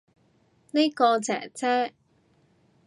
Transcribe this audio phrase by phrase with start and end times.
[0.71, 1.93] 呢個姐姐